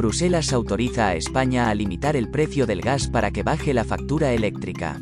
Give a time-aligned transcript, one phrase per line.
[0.00, 4.32] Bruselas autoriza a España a limitar el precio del gas para que baje la factura
[4.32, 4.98] eléctrica.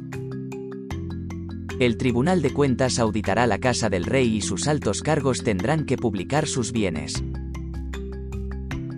[1.78, 5.96] El Tribunal de Cuentas auditará la Casa del Rey y sus altos cargos tendrán que
[5.96, 7.22] publicar sus bienes.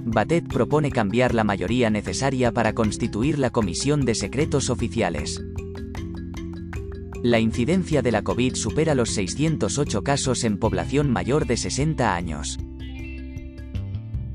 [0.07, 5.45] Batet propone cambiar la mayoría necesaria para constituir la Comisión de Secretos Oficiales.
[7.23, 12.59] La incidencia de la COVID supera los 608 casos en población mayor de 60 años.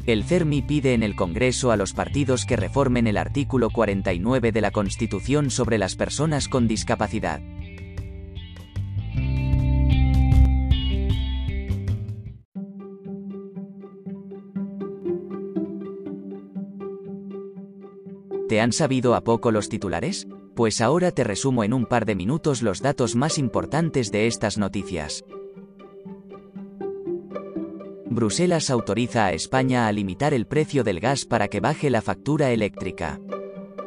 [0.05, 4.61] El CERMI pide en el Congreso a los partidos que reformen el artículo 49 de
[4.61, 7.41] la Constitución sobre las personas con discapacidad.
[18.47, 20.27] ¿Te han sabido a poco los titulares?
[20.55, 24.59] Pues ahora te resumo en un par de minutos los datos más importantes de estas
[24.59, 25.25] noticias.
[28.15, 32.49] Bruselas autoriza a España a limitar el precio del gas para que baje la factura
[32.51, 33.19] eléctrica.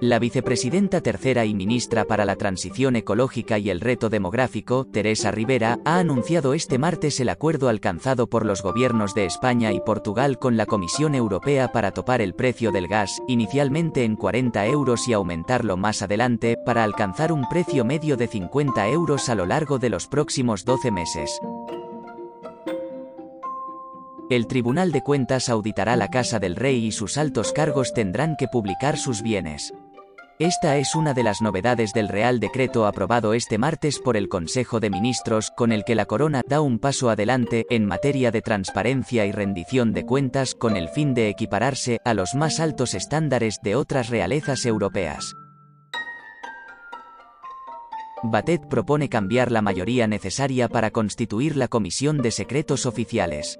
[0.02, 5.80] La vicepresidenta tercera y ministra para la Transición Ecológica y el Reto Demográfico, Teresa Rivera,
[5.84, 10.56] ha anunciado este martes el acuerdo alcanzado por los gobiernos de España y Portugal con
[10.58, 15.78] la Comisión Europea para topar el precio del gas, inicialmente en 40 euros y aumentarlo
[15.78, 20.06] más adelante, para alcanzar un precio medio de 50 euros a lo largo de los
[20.06, 21.40] próximos 12 meses.
[24.30, 28.46] El Tribunal de Cuentas auditará la Casa del Rey y sus altos cargos tendrán que
[28.46, 29.72] publicar sus bienes.
[30.38, 34.80] Esta es una de las novedades del Real Decreto aprobado este martes por el Consejo
[34.80, 39.24] de Ministros, con el que la Corona da un paso adelante en materia de transparencia
[39.24, 43.76] y rendición de cuentas con el fin de equipararse a los más altos estándares de
[43.76, 45.34] otras realezas europeas.
[48.22, 53.58] Batet propone cambiar la mayoría necesaria para constituir la Comisión de Secretos Oficiales.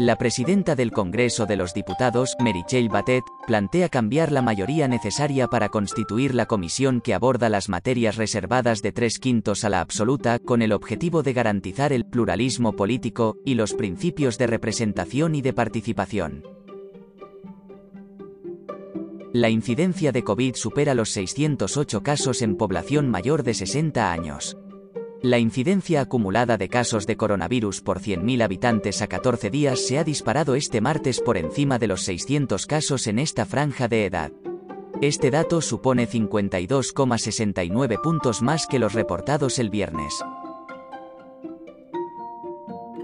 [0.00, 5.68] La presidenta del Congreso de los Diputados, Meritxell Batet, plantea cambiar la mayoría necesaria para
[5.68, 10.62] constituir la comisión que aborda las materias reservadas de tres quintos a la absoluta, con
[10.62, 16.44] el objetivo de garantizar el pluralismo político y los principios de representación y de participación.
[19.34, 24.56] La incidencia de COVID supera los 608 casos en población mayor de 60 años.
[25.22, 30.04] La incidencia acumulada de casos de coronavirus por 100.000 habitantes a 14 días se ha
[30.04, 34.32] disparado este martes por encima de los 600 casos en esta franja de edad.
[35.02, 40.24] Este dato supone 52,69 puntos más que los reportados el viernes.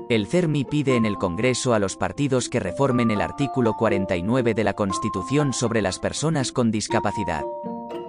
[0.08, 4.64] El CERMI pide en el Congreso a los partidos que reformen el artículo 49 de
[4.64, 7.44] la Constitución sobre las personas con discapacidad.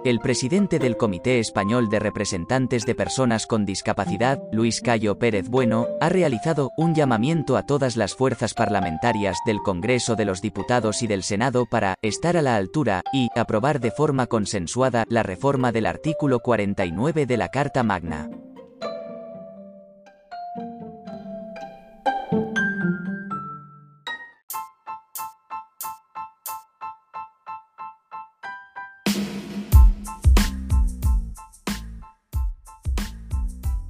[0.08, 5.86] El presidente del Comité Español de Representantes de Personas con Discapacidad, Luis Cayo Pérez Bueno,
[6.00, 11.08] ha realizado un llamamiento a todas las fuerzas parlamentarias del Congreso de los Diputados y
[11.08, 15.86] del Senado para estar a la altura y aprobar de forma consensuada la reforma del
[15.86, 18.30] artículo 49 de la Carta Magna.